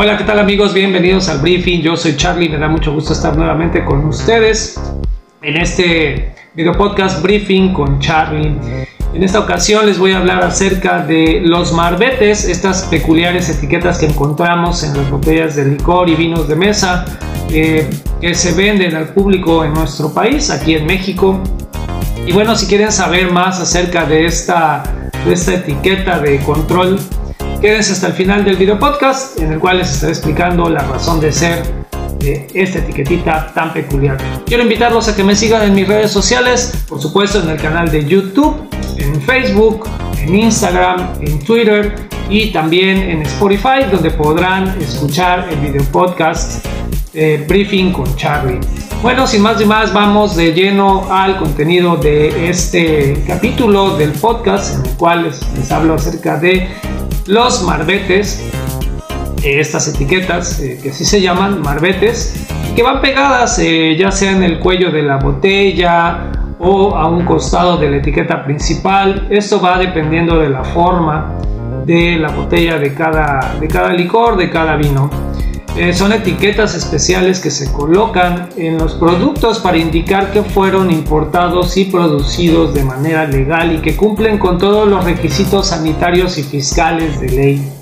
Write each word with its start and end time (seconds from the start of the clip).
Hola, 0.00 0.16
¿qué 0.16 0.22
tal 0.22 0.38
amigos? 0.38 0.74
Bienvenidos 0.74 1.28
al 1.28 1.40
briefing. 1.40 1.80
Yo 1.80 1.96
soy 1.96 2.14
Charlie, 2.14 2.48
me 2.48 2.56
da 2.56 2.68
mucho 2.68 2.92
gusto 2.92 3.12
estar 3.12 3.36
nuevamente 3.36 3.84
con 3.84 4.04
ustedes 4.04 4.80
en 5.42 5.56
este 5.56 6.36
video 6.54 6.72
podcast 6.74 7.20
briefing 7.20 7.72
con 7.72 7.98
Charlie. 7.98 8.54
En 9.12 9.22
esta 9.24 9.40
ocasión 9.40 9.86
les 9.86 9.98
voy 9.98 10.12
a 10.12 10.18
hablar 10.18 10.44
acerca 10.44 11.04
de 11.04 11.40
los 11.44 11.72
marbetes, 11.72 12.44
estas 12.44 12.84
peculiares 12.84 13.48
etiquetas 13.48 13.98
que 13.98 14.06
encontramos 14.06 14.84
en 14.84 14.96
las 14.96 15.10
botellas 15.10 15.56
de 15.56 15.64
licor 15.64 16.08
y 16.08 16.14
vinos 16.14 16.46
de 16.46 16.54
mesa 16.54 17.04
eh, 17.50 17.90
que 18.20 18.36
se 18.36 18.52
venden 18.52 18.94
al 18.94 19.08
público 19.08 19.64
en 19.64 19.72
nuestro 19.72 20.14
país, 20.14 20.48
aquí 20.50 20.74
en 20.74 20.86
México. 20.86 21.42
Y 22.24 22.30
bueno, 22.30 22.54
si 22.54 22.68
quieren 22.68 22.92
saber 22.92 23.32
más 23.32 23.58
acerca 23.58 24.04
de 24.04 24.26
esta, 24.26 24.84
de 25.26 25.32
esta 25.32 25.54
etiqueta 25.54 26.20
de 26.20 26.38
control 26.38 27.00
Quédense 27.60 27.92
hasta 27.92 28.06
el 28.06 28.12
final 28.12 28.44
del 28.44 28.54
video 28.54 28.78
podcast 28.78 29.36
en 29.40 29.52
el 29.52 29.58
cual 29.58 29.78
les 29.78 29.90
estaré 29.90 30.12
explicando 30.12 30.68
la 30.70 30.78
razón 30.78 31.18
de 31.18 31.32
ser 31.32 31.64
de 32.20 32.46
esta 32.54 32.78
etiquetita 32.78 33.52
tan 33.52 33.72
peculiar. 33.72 34.16
Quiero 34.46 34.62
invitarlos 34.62 35.08
a 35.08 35.16
que 35.16 35.24
me 35.24 35.34
sigan 35.34 35.62
en 35.62 35.74
mis 35.74 35.88
redes 35.88 36.12
sociales, 36.12 36.72
por 36.88 37.02
supuesto 37.02 37.42
en 37.42 37.48
el 37.48 37.60
canal 37.60 37.90
de 37.90 38.04
YouTube, 38.04 38.54
en 38.98 39.20
Facebook, 39.22 39.88
en 40.20 40.36
Instagram, 40.36 41.14
en 41.20 41.40
Twitter 41.40 41.96
y 42.30 42.52
también 42.52 42.98
en 42.98 43.22
Spotify 43.22 43.90
donde 43.90 44.12
podrán 44.12 44.80
escuchar 44.80 45.48
el 45.50 45.58
video 45.58 45.82
podcast 45.90 46.64
eh, 47.12 47.44
Briefing 47.48 47.92
con 47.92 48.14
Charlie. 48.14 48.60
Bueno, 49.02 49.26
sin 49.26 49.42
más 49.42 49.58
ni 49.58 49.64
más, 49.64 49.92
vamos 49.92 50.36
de 50.36 50.52
lleno 50.52 51.12
al 51.12 51.38
contenido 51.38 51.96
de 51.96 52.50
este 52.50 53.24
capítulo 53.26 53.96
del 53.96 54.12
podcast 54.12 54.76
en 54.76 54.90
el 54.90 54.96
cual 54.96 55.32
les 55.56 55.72
hablo 55.72 55.94
acerca 55.94 56.36
de 56.36 56.68
los 57.28 57.62
marbetes, 57.62 58.42
eh, 59.44 59.60
estas 59.60 59.86
etiquetas 59.88 60.60
eh, 60.60 60.78
que 60.82 60.90
así 60.90 61.04
se 61.04 61.20
llaman, 61.20 61.60
marbetes, 61.60 62.46
que 62.74 62.82
van 62.82 63.00
pegadas 63.02 63.58
eh, 63.58 63.96
ya 63.98 64.10
sea 64.10 64.32
en 64.32 64.42
el 64.42 64.58
cuello 64.58 64.90
de 64.90 65.02
la 65.02 65.18
botella 65.18 66.32
o 66.58 66.96
a 66.96 67.06
un 67.06 67.24
costado 67.26 67.76
de 67.76 67.90
la 67.90 67.96
etiqueta 67.98 68.44
principal. 68.44 69.26
Esto 69.30 69.60
va 69.60 69.78
dependiendo 69.78 70.38
de 70.38 70.48
la 70.48 70.64
forma 70.64 71.34
de 71.84 72.16
la 72.16 72.30
botella 72.30 72.78
de 72.78 72.94
cada, 72.94 73.56
de 73.60 73.68
cada 73.68 73.92
licor, 73.92 74.36
de 74.36 74.50
cada 74.50 74.76
vino. 74.76 75.10
Eh, 75.76 75.92
son 75.92 76.12
etiquetas 76.12 76.74
especiales 76.74 77.40
que 77.40 77.50
se 77.50 77.72
colocan 77.72 78.48
en 78.56 78.78
los 78.78 78.94
productos 78.94 79.60
para 79.60 79.76
indicar 79.76 80.32
que 80.32 80.42
fueron 80.42 80.90
importados 80.90 81.76
y 81.76 81.84
producidos 81.84 82.74
de 82.74 82.82
manera 82.82 83.26
legal 83.26 83.74
y 83.74 83.78
que 83.78 83.96
cumplen 83.96 84.38
con 84.38 84.58
todos 84.58 84.88
los 84.88 85.04
requisitos 85.04 85.68
sanitarios 85.68 86.36
y 86.38 86.42
fiscales 86.42 87.20
de 87.20 87.28
ley 87.28 87.72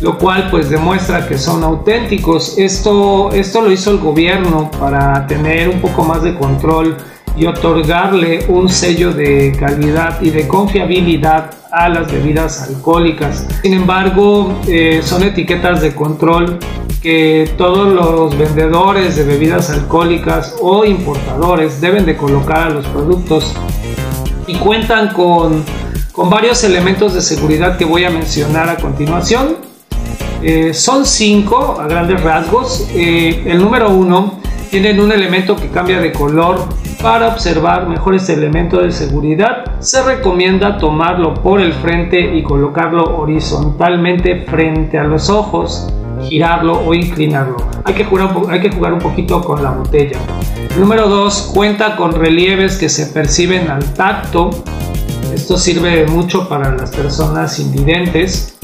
lo 0.00 0.16
cual 0.16 0.48
pues 0.48 0.70
demuestra 0.70 1.26
que 1.26 1.36
son 1.38 1.64
auténticos. 1.64 2.56
Esto, 2.56 3.32
esto 3.32 3.62
lo 3.62 3.72
hizo 3.72 3.90
el 3.90 3.98
gobierno 3.98 4.70
para 4.78 5.26
tener 5.26 5.68
un 5.68 5.80
poco 5.80 6.04
más 6.04 6.22
de 6.22 6.34
control 6.36 6.96
y 7.36 7.46
otorgarle 7.46 8.44
un 8.48 8.68
sello 8.68 9.12
de 9.12 9.56
calidad 9.58 10.20
y 10.20 10.30
de 10.30 10.46
confiabilidad 10.46 11.50
a 11.70 11.88
las 11.88 12.10
bebidas 12.10 12.62
alcohólicas. 12.62 13.46
Sin 13.62 13.74
embargo, 13.74 14.52
eh, 14.66 15.00
son 15.02 15.22
etiquetas 15.22 15.80
de 15.80 15.94
control 15.94 16.58
que 17.02 17.52
todos 17.56 17.92
los 17.92 18.36
vendedores 18.36 19.16
de 19.16 19.24
bebidas 19.24 19.70
alcohólicas 19.70 20.56
o 20.60 20.84
importadores 20.84 21.80
deben 21.80 22.04
de 22.04 22.16
colocar 22.16 22.58
a 22.58 22.70
los 22.70 22.86
productos 22.86 23.54
y 24.46 24.56
cuentan 24.56 25.12
con, 25.12 25.62
con 26.12 26.30
varios 26.30 26.64
elementos 26.64 27.14
de 27.14 27.20
seguridad 27.20 27.76
que 27.76 27.84
voy 27.84 28.04
a 28.04 28.10
mencionar 28.10 28.68
a 28.68 28.76
continuación. 28.76 29.56
Eh, 30.42 30.72
son 30.72 31.04
cinco 31.04 31.78
a 31.80 31.86
grandes 31.86 32.22
rasgos. 32.22 32.88
Eh, 32.94 33.44
el 33.46 33.58
número 33.58 33.90
uno 33.90 34.40
tienen 34.70 35.00
un 35.00 35.12
elemento 35.12 35.56
que 35.56 35.68
cambia 35.68 36.00
de 36.00 36.12
color 36.12 36.64
para 37.02 37.28
observar 37.28 37.88
mejores 37.88 38.28
elementos 38.28 38.82
de 38.82 38.90
seguridad. 38.90 39.78
Se 39.78 40.02
recomienda 40.02 40.78
tomarlo 40.78 41.34
por 41.34 41.60
el 41.60 41.72
frente 41.74 42.36
y 42.36 42.42
colocarlo 42.42 43.18
horizontalmente 43.18 44.44
frente 44.46 44.98
a 44.98 45.04
los 45.04 45.30
ojos 45.30 45.92
girarlo 46.22 46.80
o 46.84 46.94
inclinarlo. 46.94 47.56
Hay 47.84 47.94
que, 47.94 48.04
jugar, 48.04 48.30
hay 48.50 48.60
que 48.60 48.70
jugar 48.70 48.92
un 48.92 49.00
poquito 49.00 49.42
con 49.42 49.62
la 49.62 49.70
botella. 49.70 50.18
Número 50.78 51.08
2. 51.08 51.50
Cuenta 51.54 51.96
con 51.96 52.12
relieves 52.12 52.76
que 52.76 52.88
se 52.88 53.06
perciben 53.06 53.70
al 53.70 53.84
tacto. 53.94 54.50
Esto 55.34 55.58
sirve 55.58 56.06
mucho 56.06 56.48
para 56.48 56.74
las 56.74 56.90
personas 56.90 57.58
invidentes. 57.58 58.58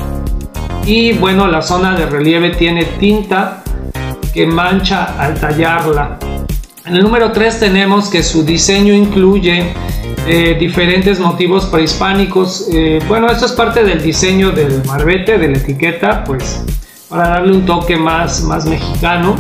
Y 0.87 1.13
bueno, 1.15 1.47
la 1.47 1.63
zona 1.63 1.97
de 1.97 2.07
relieve 2.07 2.51
tiene 2.51 2.85
tinta 2.85 3.63
que 4.33 4.47
mancha 4.47 5.15
al 5.19 5.35
tallarla. 5.35 6.19
En 6.85 6.97
el 6.97 7.03
número 7.03 7.33
3 7.33 7.61
tenemos 7.61 8.11
que 8.11 8.23
su 8.23 8.45
diseño 8.45 8.93
incluye 8.93 9.73
eh, 10.27 10.57
diferentes 10.59 11.19
motivos 11.19 11.67
prehispánicos. 11.67 12.69
Eh, 12.73 13.01
bueno, 13.09 13.31
esto 13.31 13.47
es 13.47 13.53
parte 13.53 13.85
del 13.85 14.03
diseño 14.03 14.51
del 14.51 14.85
marbete, 14.85 15.39
de 15.39 15.49
la 15.49 15.59
etiqueta, 15.59 16.25
pues 16.25 16.63
para 17.15 17.29
darle 17.29 17.53
un 17.53 17.65
toque 17.65 17.97
más, 17.97 18.43
más 18.43 18.67
mexicano. 18.67 19.37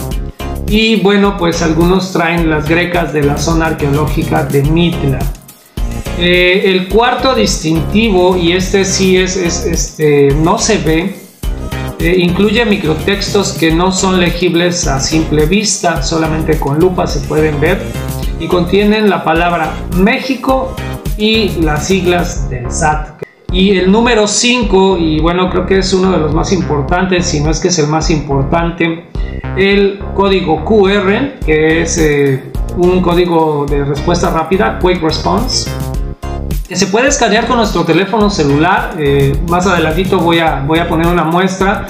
Y 0.68 1.00
bueno, 1.00 1.36
pues 1.36 1.60
algunos 1.60 2.12
traen 2.12 2.48
las 2.48 2.68
grecas 2.68 3.12
de 3.12 3.24
la 3.24 3.36
zona 3.36 3.66
arqueológica 3.66 4.44
de 4.44 4.62
Mitla. 4.62 5.18
Eh, 6.16 6.62
el 6.66 6.88
cuarto 6.88 7.34
distintivo, 7.34 8.36
y 8.36 8.52
este 8.52 8.84
sí 8.84 9.16
es, 9.16 9.36
este, 9.36 10.28
no 10.36 10.56
se 10.56 10.78
ve, 10.78 11.16
eh, 11.98 12.14
incluye 12.16 12.64
microtextos 12.64 13.54
que 13.54 13.72
no 13.72 13.90
son 13.90 14.20
legibles 14.20 14.86
a 14.86 15.00
simple 15.00 15.46
vista, 15.46 16.00
solamente 16.00 16.60
con 16.60 16.78
lupa 16.78 17.08
se 17.08 17.26
pueden 17.26 17.60
ver, 17.60 17.82
y 18.38 18.46
contienen 18.46 19.10
la 19.10 19.24
palabra 19.24 19.72
México 19.96 20.76
y 21.16 21.48
las 21.60 21.88
siglas 21.88 22.48
del 22.48 22.70
SAT, 22.70 23.13
y 23.54 23.78
el 23.78 23.92
número 23.92 24.26
5, 24.26 24.98
y 24.98 25.20
bueno, 25.20 25.48
creo 25.48 25.64
que 25.64 25.78
es 25.78 25.92
uno 25.92 26.10
de 26.10 26.18
los 26.18 26.34
más 26.34 26.52
importantes, 26.52 27.26
si 27.26 27.40
no 27.40 27.50
es 27.50 27.60
que 27.60 27.68
es 27.68 27.78
el 27.78 27.86
más 27.86 28.10
importante, 28.10 29.04
el 29.56 30.00
código 30.12 30.64
QR, 30.64 31.38
que 31.46 31.82
es 31.82 31.96
eh, 31.98 32.42
un 32.76 33.00
código 33.00 33.64
de 33.70 33.84
respuesta 33.84 34.30
rápida, 34.30 34.80
Quick 34.80 35.00
Response, 35.00 35.70
que 36.66 36.74
se 36.74 36.88
puede 36.88 37.06
escanear 37.06 37.46
con 37.46 37.58
nuestro 37.58 37.84
teléfono 37.84 38.28
celular. 38.28 38.96
Eh, 38.98 39.40
más 39.48 39.68
adelantito 39.68 40.18
voy 40.18 40.40
a, 40.40 40.64
voy 40.66 40.80
a 40.80 40.88
poner 40.88 41.06
una 41.06 41.22
muestra 41.22 41.86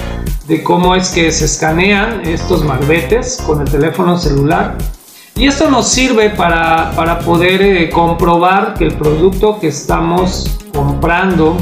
de 0.47 0.63
cómo 0.63 0.95
es 0.95 1.09
que 1.09 1.33
se 1.33 1.47
escanean 1.47 2.27
estos 2.27 2.63
marbetes 2.63 3.43
con 3.47 3.63
el 3.63 3.71
teléfono 3.71 4.19
celular. 4.19 4.77
Y 5.35 5.47
esto 5.47 5.71
nos 5.71 5.89
sirve 5.89 6.29
para, 6.29 6.93
para 6.95 7.21
poder 7.21 7.63
eh, 7.63 7.89
comprobar 7.89 8.75
que 8.75 8.85
el 8.85 8.93
producto 8.93 9.59
que 9.59 9.69
estamos 9.69 10.61
comprando 10.75 11.57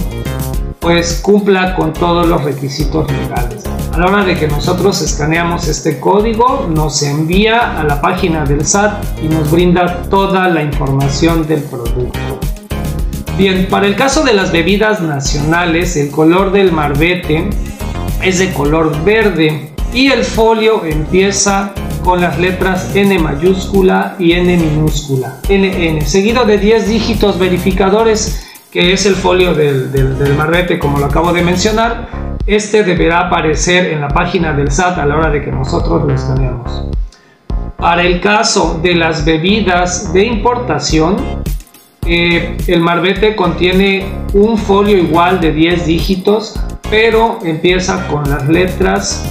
pues 0.80 1.20
cumpla 1.22 1.76
con 1.76 1.92
todos 1.92 2.26
los 2.26 2.42
requisitos 2.42 3.08
legales. 3.12 3.62
A 3.92 3.98
la 3.98 4.06
hora 4.06 4.24
de 4.24 4.36
que 4.36 4.48
nosotros 4.48 5.00
escaneamos 5.00 5.68
este 5.68 6.00
código, 6.00 6.66
nos 6.68 7.02
envía 7.04 7.78
a 7.78 7.84
la 7.84 8.00
página 8.00 8.44
del 8.44 8.66
SAT 8.66 9.04
y 9.22 9.28
nos 9.28 9.48
brinda 9.48 10.02
toda 10.10 10.48
la 10.48 10.62
información 10.62 11.46
del 11.46 11.62
producto. 11.62 12.40
Bien, 13.38 13.68
para 13.70 13.86
el 13.86 13.94
caso 13.94 14.24
de 14.24 14.32
las 14.32 14.50
bebidas 14.50 15.00
nacionales, 15.00 15.96
el 15.96 16.10
color 16.10 16.50
del 16.50 16.72
marbete 16.72 17.48
es 18.20 18.40
de 18.40 18.52
color 18.52 19.04
verde 19.04 19.70
y 19.94 20.10
el 20.10 20.24
folio 20.24 20.84
empieza 20.84 21.72
con 22.02 22.20
las 22.20 22.40
letras 22.40 22.96
N 22.96 23.16
mayúscula 23.20 24.16
y 24.18 24.32
N 24.32 24.56
minúscula, 24.56 25.38
NN, 25.48 26.04
seguido 26.04 26.44
de 26.44 26.58
10 26.58 26.88
dígitos 26.88 27.38
verificadores 27.38 28.51
que 28.72 28.94
es 28.94 29.04
el 29.04 29.14
folio 29.14 29.52
del, 29.52 29.92
del, 29.92 30.34
marbete 30.34 30.78
como 30.78 30.98
lo 30.98 31.04
acabo 31.04 31.32
de 31.32 31.42
mencionar, 31.42 32.08
este 32.46 32.82
deberá 32.82 33.26
aparecer 33.26 33.92
en 33.92 34.00
la 34.00 34.08
página 34.08 34.54
del 34.54 34.72
SAT 34.72 34.98
a 34.98 35.06
la 35.06 35.16
hora 35.16 35.30
de 35.30 35.44
que 35.44 35.52
nosotros 35.52 36.04
lo 36.04 36.14
escaneamos. 36.14 36.88
Para 37.76 38.02
el 38.02 38.20
caso 38.20 38.80
de 38.82 38.94
las 38.94 39.26
bebidas 39.26 40.12
de 40.14 40.24
importación, 40.24 41.16
eh, 42.06 42.56
el 42.66 42.80
marbete 42.80 43.36
contiene 43.36 44.06
un 44.32 44.56
folio 44.56 44.96
igual 44.96 45.38
de 45.40 45.52
10 45.52 45.86
dígitos, 45.86 46.58
pero 46.88 47.40
empieza 47.44 48.08
con 48.08 48.28
las 48.28 48.48
letras 48.48 49.22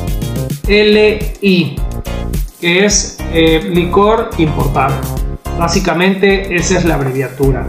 LI, 0.67 1.75
que 2.59 2.85
es 2.85 3.17
eh, 3.33 3.71
licor 3.73 4.29
importado. 4.37 4.95
Básicamente 5.57 6.55
esa 6.55 6.77
es 6.77 6.85
la 6.85 6.95
abreviatura. 6.95 7.67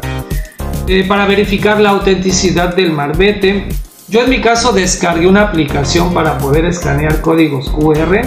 Eh, 0.94 1.04
para 1.08 1.24
verificar 1.24 1.80
la 1.80 1.88
autenticidad 1.88 2.76
del 2.76 2.92
marbete. 2.92 3.66
Yo 4.08 4.24
en 4.24 4.28
mi 4.28 4.42
caso 4.42 4.74
descargué 4.74 5.26
una 5.26 5.44
aplicación 5.44 6.12
para 6.12 6.36
poder 6.36 6.66
escanear 6.66 7.22
códigos 7.22 7.70
QR 7.70 8.20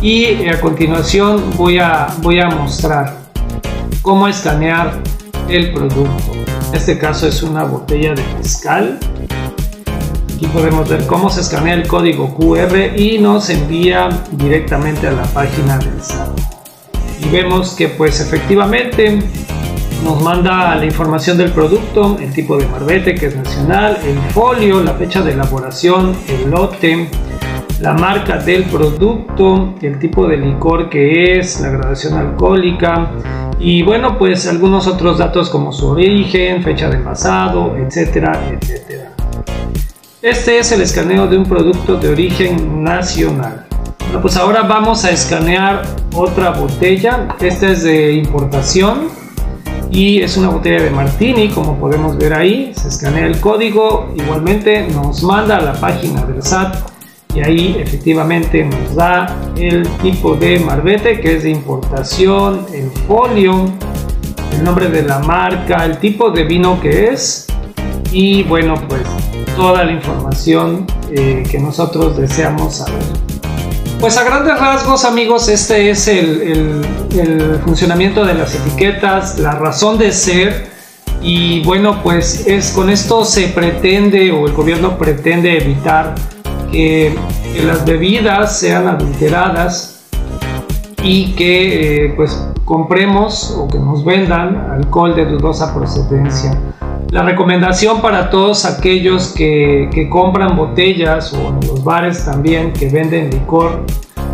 y 0.00 0.24
eh, 0.24 0.50
a 0.50 0.58
continuación 0.58 1.52
voy 1.58 1.78
a, 1.78 2.06
voy 2.22 2.40
a 2.40 2.48
mostrar 2.48 3.14
cómo 4.00 4.26
escanear 4.26 5.02
el 5.50 5.70
producto. 5.74 6.32
En 6.70 6.74
este 6.74 6.98
caso 6.98 7.28
es 7.28 7.42
una 7.42 7.64
botella 7.64 8.14
de 8.14 8.24
mezcal. 8.38 8.98
Aquí 10.34 10.46
podemos 10.46 10.88
ver 10.88 11.06
cómo 11.06 11.28
se 11.28 11.42
escanea 11.42 11.74
el 11.74 11.86
código 11.86 12.34
QR 12.34 12.98
y 12.98 13.18
nos 13.18 13.50
envía 13.50 14.08
directamente 14.30 15.08
a 15.08 15.12
la 15.12 15.24
página 15.24 15.76
del 15.76 16.02
SAT. 16.02 16.30
Y 17.20 17.28
vemos 17.28 17.74
que 17.74 17.88
pues 17.88 18.18
efectivamente 18.22 19.20
nos 20.04 20.22
manda 20.22 20.74
la 20.76 20.84
información 20.84 21.36
del 21.38 21.52
producto, 21.52 22.16
el 22.20 22.32
tipo 22.32 22.56
de 22.56 22.66
marbete 22.66 23.14
que 23.14 23.26
es 23.26 23.36
nacional, 23.36 23.98
el 24.04 24.18
folio, 24.32 24.82
la 24.82 24.94
fecha 24.94 25.22
de 25.22 25.32
elaboración, 25.32 26.14
el 26.28 26.50
lote, 26.50 27.08
la 27.80 27.94
marca 27.94 28.38
del 28.38 28.64
producto, 28.64 29.74
el 29.80 29.98
tipo 29.98 30.26
de 30.26 30.36
licor 30.36 30.88
que 30.88 31.38
es, 31.38 31.60
la 31.60 31.70
graduación 31.70 32.14
alcohólica 32.14 33.10
y 33.60 33.82
bueno 33.82 34.18
pues 34.18 34.46
algunos 34.46 34.86
otros 34.86 35.18
datos 35.18 35.50
como 35.50 35.72
su 35.72 35.88
origen, 35.88 36.62
fecha 36.62 36.88
de 36.88 36.96
envasado, 36.96 37.76
etcétera, 37.76 38.40
etcétera. 38.50 39.12
Este 40.22 40.58
es 40.58 40.72
el 40.72 40.82
escaneo 40.82 41.26
de 41.26 41.38
un 41.38 41.44
producto 41.44 41.96
de 41.96 42.08
origen 42.08 42.82
nacional. 42.82 43.66
Bueno, 44.00 44.22
pues 44.22 44.36
ahora 44.36 44.62
vamos 44.62 45.04
a 45.04 45.10
escanear 45.10 45.82
otra 46.14 46.50
botella. 46.50 47.28
Esta 47.40 47.70
es 47.70 47.82
de 47.82 48.12
importación 48.12 49.17
y 49.90 50.20
es 50.20 50.36
una 50.36 50.50
botella 50.50 50.82
de 50.82 50.90
martini, 50.90 51.48
como 51.48 51.78
podemos 51.78 52.16
ver 52.16 52.34
ahí. 52.34 52.72
Se 52.74 52.88
escanea 52.88 53.26
el 53.26 53.40
código, 53.40 54.12
igualmente 54.16 54.86
nos 54.88 55.22
manda 55.22 55.56
a 55.56 55.62
la 55.62 55.72
página 55.74 56.24
del 56.24 56.42
SAT 56.42 56.76
y 57.34 57.40
ahí 57.40 57.76
efectivamente 57.78 58.64
nos 58.64 58.94
da 58.94 59.36
el 59.56 59.88
tipo 59.98 60.34
de 60.34 60.58
marbete 60.60 61.20
que 61.20 61.36
es 61.36 61.42
de 61.42 61.50
importación, 61.50 62.66
el 62.72 62.90
folio, 63.06 63.66
el 64.52 64.64
nombre 64.64 64.88
de 64.88 65.02
la 65.02 65.18
marca, 65.20 65.84
el 65.84 65.98
tipo 65.98 66.30
de 66.30 66.44
vino 66.44 66.80
que 66.80 67.08
es 67.08 67.46
y 68.12 68.42
bueno 68.44 68.74
pues 68.88 69.02
toda 69.56 69.84
la 69.84 69.92
información 69.92 70.86
eh, 71.10 71.42
que 71.50 71.58
nosotros 71.58 72.16
deseamos 72.16 72.76
saber. 72.76 73.37
Pues 74.00 74.16
a 74.16 74.22
grandes 74.22 74.58
rasgos 74.60 75.04
amigos, 75.04 75.48
este 75.48 75.90
es 75.90 76.06
el, 76.06 76.86
funcionamiento 77.64 78.24
de 78.24 78.34
las 78.34 78.54
etiquetas, 78.54 79.40
la 79.40 79.52
razón 79.52 79.98
de 79.98 80.12
ser 80.12 80.68
y 81.20 81.64
bueno 81.64 82.00
pues 82.02 82.46
es 82.46 82.70
con 82.70 82.90
esto 82.90 83.24
se 83.24 83.48
pretende 83.48 84.30
o 84.30 84.46
el 84.46 84.52
gobierno 84.52 84.96
pretende 84.96 85.56
evitar 85.56 86.14
que, 86.70 87.18
que 87.52 87.62
las 87.64 87.84
bebidas 87.84 88.56
sean 88.56 88.86
adulteradas 88.86 90.04
y 91.02 91.32
que 91.34 92.06
eh, 92.06 92.12
pues 92.14 92.40
compremos 92.64 93.54
o 93.58 93.66
que 93.66 93.78
nos 93.78 94.04
vendan 94.04 94.70
alcohol 94.70 95.16
de 95.16 95.24
dudosa 95.24 95.74
procedencia. 95.74 96.56
La 97.10 97.22
recomendación 97.22 98.02
para 98.02 98.28
todos 98.28 98.66
aquellos 98.66 99.28
que, 99.28 100.08
compran 100.10 100.56
botellas 100.56 101.32
o 101.32 101.48
en 101.48 101.66
los 101.66 101.82
bares 101.82 102.26
también 102.26 102.74
que 102.74 102.90
venden 102.90 103.30
licor 103.30 103.82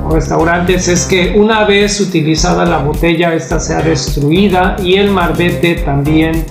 o 0.04 0.12
restaurantes 0.12 0.88
es 0.88 1.04
que 1.04 1.34
una 1.36 1.64
vez 1.64 2.00
utilizada 2.00 2.64
la 2.64 2.78
botella 2.78 3.32
esta 3.32 3.60
sea 3.60 3.80
destruida 3.80 4.74
y 4.82 4.94
el 4.94 5.10
marbete 5.10 5.76
también 5.76 6.44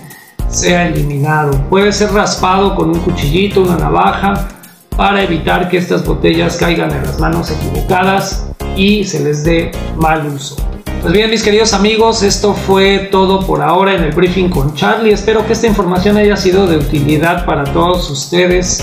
sea 0.48 0.88
eliminado. 0.88 1.52
Puede 1.70 1.92
ser 1.92 2.14
raspado 2.14 2.75
con 2.75 2.92
un 2.92 3.00
cuchillito, 3.00 3.62
una 3.62 3.75
navaja 3.75 4.48
para 4.96 5.24
evitar 5.24 5.68
que 5.68 5.78
estas 5.78 6.06
botellas 6.06 6.56
caigan 6.56 6.92
en 6.92 7.04
las 7.04 7.20
manos 7.20 7.52
equivocadas 7.52 8.50
y 8.78 9.04
se 9.04 9.20
les 9.22 9.44
dé 9.44 9.72
mal 9.98 10.25
uso. 10.28 10.56
Pues 11.03 11.11
bien, 11.11 11.29
mis 11.29 11.44
queridos 11.44 11.73
amigos, 11.73 12.23
esto 12.23 12.53
fue 12.53 13.09
todo 13.11 13.45
por 13.45 13.61
ahora 13.61 13.94
en 13.94 14.05
el 14.05 14.13
briefing 14.13 14.47
con 14.47 14.73
Charlie. 14.73 15.11
Espero 15.11 15.45
que 15.45 15.51
esta 15.51 15.67
información 15.67 16.15
haya 16.15 16.38
sido 16.38 16.65
de 16.65 16.77
utilidad 16.77 17.45
para 17.45 17.65
todos 17.65 18.09
ustedes. 18.09 18.81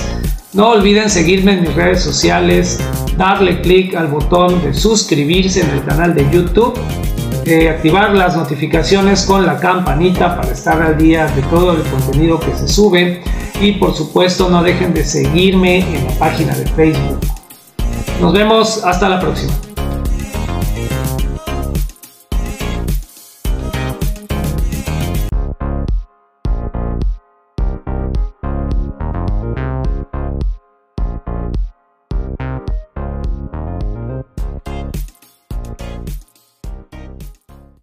No 0.53 0.69
olviden 0.69 1.09
seguirme 1.09 1.55
en 1.55 1.63
mis 1.63 1.75
redes 1.75 2.03
sociales, 2.03 2.79
darle 3.17 3.63
clic 3.63 3.95
al 3.95 4.09
botón 4.09 4.63
de 4.63 4.75
suscribirse 4.75 5.63
en 5.63 5.71
el 5.71 5.83
canal 5.83 6.15
de 6.15 6.31
YouTube, 6.31 6.79
eh, 7.47 7.71
activar 7.71 8.15
las 8.15 8.37
notificaciones 8.37 9.25
con 9.25 9.47
la 9.47 9.59
campanita 9.59 10.37
para 10.37 10.53
estar 10.53 10.83
al 10.83 10.99
día 10.99 11.27
de 11.27 11.41
todo 11.45 11.73
el 11.73 11.83
contenido 11.85 12.39
que 12.39 12.53
se 12.53 12.69
sube 12.69 13.23
y 13.63 13.73
por 13.73 13.97
supuesto 13.97 14.51
no 14.51 14.63
dejen 14.63 14.93
de 14.93 15.05
seguirme 15.05 15.79
en 15.79 16.05
la 16.05 16.13
página 16.19 16.55
de 16.55 16.67
Facebook. 16.67 17.21
Nos 18.21 18.35
vemos 18.35 18.85
hasta 18.85 19.09
la 19.09 19.19
próxima. 19.19 19.70